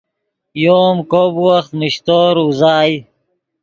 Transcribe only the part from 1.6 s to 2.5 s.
میشتور